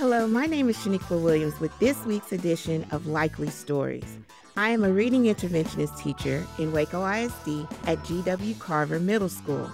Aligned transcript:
Hello, 0.00 0.26
my 0.26 0.46
name 0.46 0.70
is 0.70 0.78
Shaniqua 0.78 1.22
Williams 1.22 1.60
with 1.60 1.78
this 1.78 2.06
week's 2.06 2.32
edition 2.32 2.86
of 2.90 3.06
Likely 3.06 3.50
Stories. 3.50 4.16
I 4.56 4.70
am 4.70 4.82
a 4.82 4.90
reading 4.90 5.24
interventionist 5.24 6.02
teacher 6.02 6.46
in 6.58 6.72
Waco 6.72 7.04
ISD 7.04 7.68
at 7.84 8.02
G.W. 8.06 8.54
Carver 8.54 8.98
Middle 8.98 9.28
School. 9.28 9.70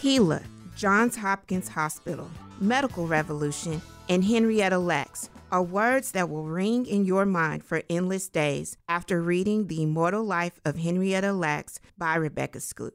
HeLa, 0.00 0.44
Johns 0.76 1.16
Hopkins 1.16 1.66
Hospital, 1.66 2.30
Medical 2.60 3.08
Revolution, 3.08 3.82
and 4.08 4.24
Henrietta 4.24 4.78
Lacks 4.78 5.28
are 5.50 5.60
words 5.60 6.12
that 6.12 6.30
will 6.30 6.44
ring 6.44 6.86
in 6.86 7.04
your 7.04 7.26
mind 7.26 7.64
for 7.64 7.82
endless 7.90 8.28
days 8.28 8.76
after 8.88 9.20
reading 9.20 9.66
The 9.66 9.82
Immortal 9.82 10.22
Life 10.22 10.60
of 10.64 10.76
Henrietta 10.76 11.32
Lacks 11.32 11.80
by 11.98 12.14
Rebecca 12.14 12.60
Skloot. 12.60 12.92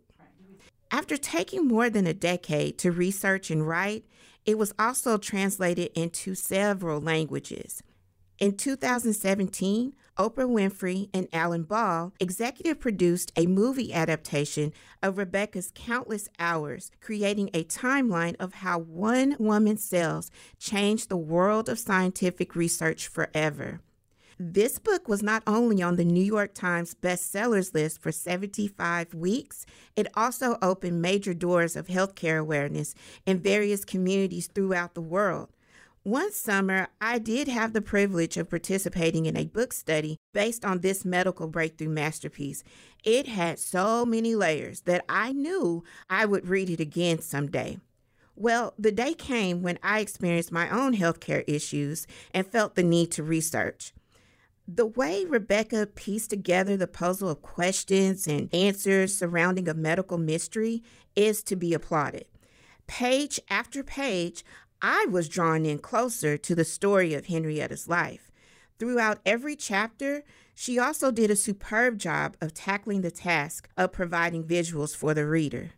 After 0.92 1.18
taking 1.18 1.68
more 1.68 1.90
than 1.90 2.08
a 2.08 2.14
decade 2.14 2.78
to 2.78 2.92
research 2.92 3.52
and 3.52 3.68
write, 3.68 4.06
it 4.46 4.58
was 4.58 4.74
also 4.78 5.18
translated 5.18 5.92
into 5.96 6.36
several 6.36 7.00
languages. 7.00 7.82
In 8.40 8.58
2017, 8.58 9.94
Oprah 10.18 10.50
Winfrey 10.50 11.10
and 11.14 11.28
Alan 11.32 11.64
Ball 11.64 12.14
executive 12.20 12.80
produced 12.80 13.32
a 13.36 13.48
movie 13.48 13.94
adaptation 13.94 14.74
of 15.02 15.18
Rebecca's 15.18 15.72
countless 15.74 16.28
hours, 16.40 16.92
creating 17.00 17.50
a 17.54 17.64
timeline 17.64 18.36
of 18.40 18.56
how 18.56 18.80
one 18.80 19.36
woman's 19.40 19.84
cells 19.84 20.30
changed 20.60 21.10
the 21.10 21.18
world 21.18 21.70
of 21.70 21.80
scientific 21.80 22.56
research 22.56 23.08
forever. 23.08 23.82
This 24.40 24.80
book 24.80 25.08
was 25.08 25.22
not 25.22 25.44
only 25.46 25.82
on 25.84 25.96
the 25.96 26.06
New 26.06 26.24
York 26.24 26.54
Times 26.54 26.96
bestsellers 26.96 27.74
list 27.74 28.02
for 28.02 28.12
75 28.12 29.14
weeks, 29.14 29.66
it 29.96 30.08
also 30.16 30.58
opened 30.62 31.02
major 31.02 31.34
doors 31.34 31.76
of 31.76 31.88
healthcare 31.88 32.40
awareness 32.40 32.96
in 33.26 33.40
various 33.40 33.86
communities 33.86 34.48
throughout 34.48 34.96
the 34.96 35.02
world. 35.02 35.50
One 36.02 36.34
summer, 36.34 36.88
I 37.00 37.18
did 37.18 37.48
have 37.48 37.72
the 37.72 37.82
privilege 37.82 38.36
of 38.36 38.50
participating 38.50 39.26
in 39.26 39.38
a 39.38 39.46
book 39.46 39.72
study 39.72 40.18
based 40.34 40.66
on 40.66 40.80
this 40.80 41.06
medical 41.06 41.48
breakthrough 41.48 41.90
masterpiece. 41.90 42.64
It 43.06 43.28
had 43.28 43.58
so 43.58 44.06
many 44.06 44.36
layers 44.36 44.82
that 44.82 45.06
I 45.08 45.32
knew 45.32 45.84
I 46.10 46.26
would 46.26 46.50
read 46.50 46.70
it 46.70 46.82
again 46.82 47.20
someday. 47.20 47.78
Well, 48.36 48.74
the 48.78 48.92
day 48.92 49.14
came 49.14 49.62
when 49.62 49.80
I 49.84 50.00
experienced 50.00 50.52
my 50.52 50.70
own 50.70 50.96
healthcare 50.96 51.44
issues 51.48 52.08
and 52.34 52.46
felt 52.46 52.76
the 52.76 52.84
need 52.84 53.12
to 53.12 53.24
research. 53.24 53.94
The 54.68 54.86
way 54.86 55.26
Rebecca 55.26 55.88
pieced 55.88 56.30
together 56.30 56.78
the 56.78 56.88
puzzle 56.88 57.30
of 57.30 57.42
questions 57.42 58.28
and 58.28 58.54
answers 58.54 59.14
surrounding 59.14 59.68
a 59.68 59.74
medical 59.74 60.18
mystery 60.18 60.82
is 61.16 61.44
to 61.44 61.58
be 61.58 61.74
applauded. 61.74 62.26
Page 62.88 63.42
after 63.50 63.84
page, 63.84 64.46
I 64.82 65.06
was 65.10 65.28
drawn 65.28 65.66
in 65.66 65.80
closer 65.80 66.38
to 66.38 66.56
the 66.56 66.64
story 66.64 67.14
of 67.14 67.26
Henrietta's 67.26 67.90
life. 67.90 68.32
Throughout 68.80 69.20
every 69.26 69.56
chapter, 69.56 70.24
she 70.56 70.80
also 70.80 71.12
did 71.12 71.30
a 71.30 71.36
superb 71.36 71.98
job 71.98 72.38
of 72.42 72.54
tackling 72.54 73.02
the 73.02 73.12
task 73.12 73.68
of 73.78 73.92
providing 73.92 74.46
visuals 74.46 74.96
for 74.96 75.14
the 75.14 75.28
reader. 75.28 75.72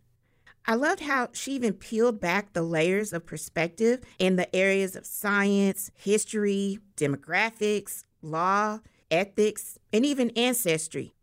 I 0.68 0.76
loved 0.76 1.02
how 1.02 1.30
she 1.32 1.54
even 1.54 1.74
peeled 1.74 2.20
back 2.20 2.54
the 2.54 2.64
layers 2.64 3.14
of 3.14 3.26
perspective 3.26 4.02
in 4.18 4.36
the 4.36 4.54
areas 4.56 4.96
of 4.96 5.06
science, 5.06 5.92
history, 5.94 6.80
demographics, 6.98 8.04
law, 8.26 8.80
ethics, 9.12 9.78
and 9.94 10.06
even 10.06 10.32
ancestry. 10.32 11.14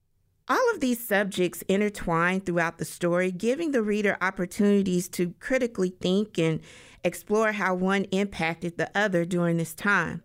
All 0.49 0.71
of 0.75 0.81
these 0.81 1.07
subjects 1.07 1.63
intertwine 1.63 2.41
throughout 2.41 2.79
the 2.79 2.85
story, 2.85 3.31
giving 3.31 3.73
the 3.73 3.83
reader 3.83 4.17
opportunities 4.21 5.09
to 5.11 5.35
critically 5.41 5.91
think 6.01 6.39
and 6.39 6.61
explore 7.05 7.53
how 7.53 7.75
one 7.75 8.05
impacted 8.07 8.77
the 8.77 8.91
other 8.97 9.25
during 9.25 9.57
this 9.57 9.75
time. 9.75 10.23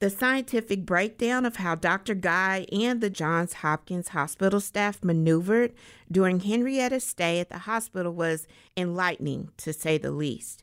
The 0.00 0.10
scientific 0.10 0.86
breakdown 0.86 1.44
of 1.44 1.56
how 1.56 1.74
Dr. 1.74 2.14
Gey 2.14 2.66
and 2.70 3.00
the 3.00 3.10
Johns 3.10 3.54
Hopkins 3.54 4.08
hospital 4.08 4.60
staff 4.60 5.02
maneuvered 5.02 5.72
during 6.10 6.40
Henrietta's 6.40 7.02
stay 7.02 7.40
at 7.40 7.48
the 7.48 7.58
hospital 7.58 8.12
was 8.12 8.46
enlightening, 8.76 9.50
to 9.56 9.72
say 9.72 9.98
the 9.98 10.12
least. 10.12 10.62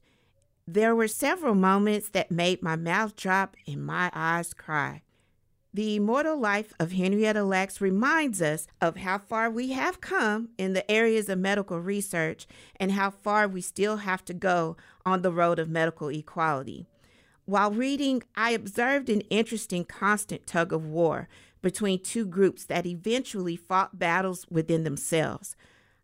There 0.65 0.95
were 0.95 1.09
several 1.09 1.53
moments 1.53 2.09
that 2.09 2.31
made 2.31 2.63
my 2.63 2.77
mouth 2.77 3.17
drop 3.17 3.57
and 3.67 3.85
my 3.85 4.09
eyes 4.13 4.53
cry. 4.53 5.01
The 5.75 5.97
immortal 5.97 6.39
life 6.39 6.73
of 6.79 6.93
Henrietta 6.93 7.43
Lacks 7.43 7.81
reminds 7.81 8.41
us 8.41 8.65
of 8.79 8.95
how 8.95 9.17
far 9.17 9.49
we 9.49 9.73
have 9.73 9.99
come 9.99 10.47
in 10.57 10.71
the 10.71 10.89
areas 10.89 11.27
of 11.27 11.39
medical 11.39 11.81
research 11.81 12.47
and 12.77 12.93
how 12.93 13.09
far 13.09 13.45
we 13.45 13.59
still 13.59 13.97
have 13.97 14.23
to 14.23 14.33
go 14.33 14.77
on 15.05 15.21
the 15.21 15.33
road 15.33 15.59
of 15.59 15.67
medical 15.67 16.07
equality. 16.07 16.87
While 17.43 17.71
reading, 17.71 18.23
I 18.37 18.51
observed 18.51 19.09
an 19.09 19.19
interesting 19.29 19.83
constant 19.83 20.47
tug 20.47 20.71
of 20.71 20.85
war 20.85 21.27
between 21.61 22.01
two 22.01 22.25
groups 22.25 22.63
that 22.63 22.85
eventually 22.85 23.57
fought 23.57 23.99
battles 23.99 24.45
within 24.49 24.85
themselves. 24.85 25.57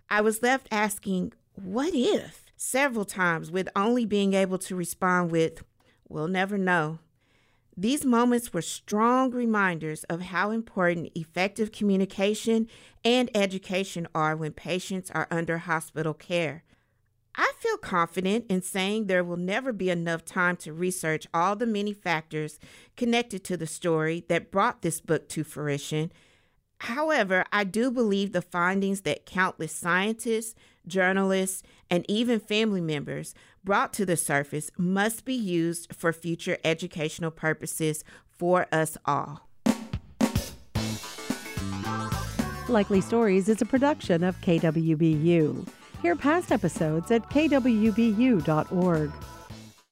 I 0.10 0.20
was 0.20 0.44
left 0.44 0.68
asking, 0.70 1.32
what 1.56 1.94
if? 1.94 2.44
several 2.58 3.06
times, 3.06 3.50
with 3.50 3.70
only 3.74 4.06
being 4.06 4.34
able 4.34 4.58
to 4.58 4.76
respond 4.76 5.32
with, 5.32 5.64
we'll 6.10 6.28
never 6.28 6.58
know. 6.58 7.00
These 7.76 8.06
moments 8.06 8.54
were 8.54 8.62
strong 8.62 9.32
reminders 9.32 10.04
of 10.06 10.22
how 10.22 10.52
important 10.52 11.12
effective 11.16 11.72
communication 11.72 12.68
and 13.04 13.30
education 13.34 14.08
are 14.14 14.36
when 14.36 14.52
patients 14.52 15.10
are 15.12 15.28
under 15.32 15.60
hospital 15.60 16.14
care. 16.14 16.64
I 17.36 17.54
feel 17.60 17.78
confident 17.78 18.46
in 18.50 18.62
saying 18.62 19.08
there 19.08 19.24
will 19.24 19.38
never 19.38 19.72
be 19.72 19.90
enough 19.90 20.26
time 20.26 20.58
to 20.58 20.74
research 20.74 21.28
all 21.34 21.56
the 21.56 21.66
many 21.66 21.94
factors 21.94 22.60
connected 22.98 23.44
to 23.46 23.56
the 23.56 23.68
story 23.68 24.26
that 24.28 24.52
brought 24.52 24.82
this 24.82 25.00
book 25.00 25.30
to 25.30 25.46
fruition. 25.46 26.12
However, 26.80 27.46
I 27.54 27.64
do 27.64 27.90
believe 27.90 28.34
the 28.34 28.42
findings 28.42 29.02
that 29.02 29.26
countless 29.26 29.72
scientists, 29.72 30.56
journalists, 30.88 31.64
and 31.90 32.06
even 32.08 32.40
family 32.40 32.82
members 32.82 33.34
brought 33.64 33.94
to 33.94 34.06
the 34.06 34.18
surface 34.18 34.72
must 34.78 35.26
be 35.26 35.34
used 35.34 35.94
for 35.94 36.14
future 36.14 36.58
educational 36.64 37.32
purposes 37.32 38.04
for 38.30 38.68
us 38.72 38.98
all. 39.06 39.48
Likely 42.70 43.02
Stories 43.02 43.50
is 43.50 43.62
a 43.62 43.66
production 43.66 44.24
of 44.24 44.40
KWBU. 44.42 45.68
Hear 46.02 46.16
past 46.16 46.52
episodes 46.52 47.12
at 47.12 47.30
kwbu.org. 47.30 49.12